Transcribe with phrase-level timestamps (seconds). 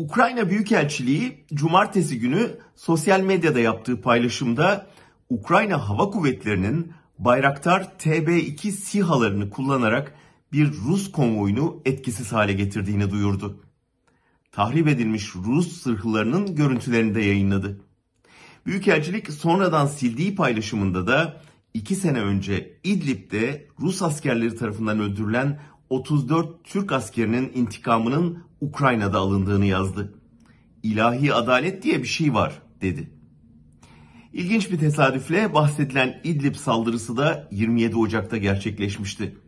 [0.00, 4.86] Ukrayna Büyükelçiliği cumartesi günü sosyal medyada yaptığı paylaşımda
[5.30, 10.14] Ukrayna Hava Kuvvetleri'nin Bayraktar TB2 SİHA'larını kullanarak
[10.52, 13.60] bir Rus konvoyunu etkisiz hale getirdiğini duyurdu.
[14.52, 17.80] Tahrip edilmiş Rus sırhlarının görüntülerini de yayınladı.
[18.66, 21.42] Büyükelçilik sonradan sildiği paylaşımında da
[21.74, 25.60] 2 sene önce İdlib'de Rus askerleri tarafından öldürülen
[25.90, 30.14] 34 Türk askerinin intikamının Ukrayna'da alındığını yazdı.
[30.82, 33.10] İlahi adalet diye bir şey var dedi.
[34.32, 39.38] İlginç bir tesadüfle bahsedilen İdlib saldırısı da 27 Ocak'ta gerçekleşmişti.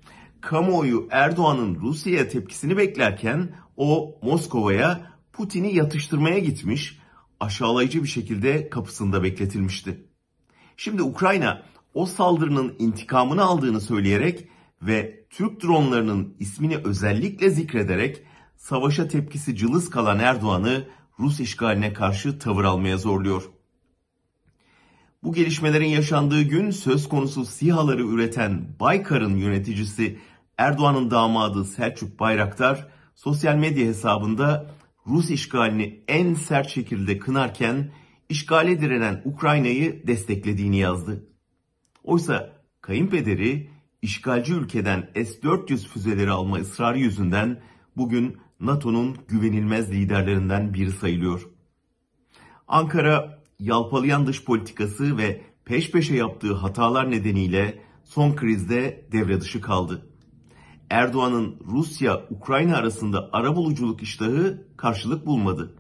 [0.41, 6.99] Kamuoyu Erdoğan'ın Rusya'ya tepkisini beklerken o Moskova'ya Putin'i yatıştırmaya gitmiş,
[7.41, 10.07] aşağılayıcı bir şekilde kapısında bekletilmişti.
[10.77, 11.63] Şimdi Ukrayna
[11.95, 14.49] o saldırının intikamını aldığını söyleyerek
[14.83, 18.23] ve Türk dronlarının ismini özellikle zikrederek
[18.63, 20.85] savaşa tepkisi cılız kalan Erdoğan'ı
[21.19, 23.43] Rus işgaline karşı tavır almaya zorluyor.
[25.23, 30.19] Bu gelişmelerin yaşandığı gün söz konusu SİHA'ları üreten Baykar'ın yöneticisi
[30.59, 34.71] Erdoğan'ın damadı Selçuk Bayraktar sosyal medya hesabında
[35.07, 37.93] Rus işgalini en sert şekilde kınarken
[38.29, 41.27] işgale direnen Ukrayna'yı desteklediğini yazdı.
[42.05, 43.71] Oysa kayınpederi
[44.03, 47.61] işgalci ülkeden S-400 füzeleri alma ısrarı yüzünden
[47.97, 51.49] bugün NATO'nun güvenilmez liderlerinden biri sayılıyor.
[52.69, 60.07] Ankara yalpalayan dış politikası ve peş peşe yaptığı hatalar nedeniyle son krizde devre dışı kaldı.
[60.91, 65.75] Erdoğan'ın Rusya-Ukrayna arasında arabuluculuk iştahı karşılık bulmadı.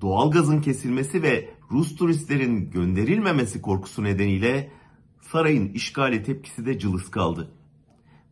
[0.00, 4.70] Doğalgazın kesilmesi ve Rus turistlerin gönderilmemesi korkusu nedeniyle
[5.20, 7.50] sarayın işgale tepkisi de cılız kaldı.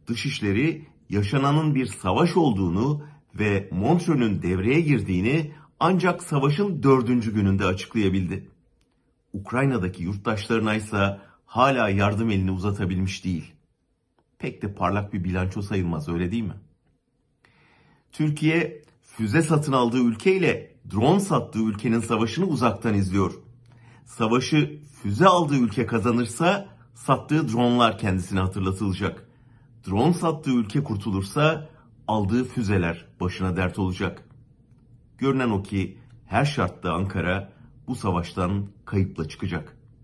[0.07, 3.03] Dışişleri yaşananın bir savaş olduğunu
[3.39, 8.51] ve Montreux'ün devreye girdiğini ancak savaşın dördüncü gününde açıklayabildi.
[9.33, 13.53] Ukrayna'daki yurttaşlarına ise hala yardım elini uzatabilmiş değil.
[14.39, 16.57] Pek de parlak bir bilanço sayılmaz öyle değil mi?
[18.13, 23.35] Türkiye füze satın aldığı ülkeyle drone sattığı ülkenin savaşını uzaktan izliyor.
[24.05, 29.29] Savaşı füze aldığı ülke kazanırsa sattığı dronlar kendisine hatırlatılacak.
[29.89, 31.69] Drone sattığı ülke kurtulursa
[32.09, 34.25] aldığı füzeler başına dert olacak.
[35.19, 37.53] Görünen o ki her şartta Ankara
[37.87, 39.78] bu savaştan kayıpla çıkacak.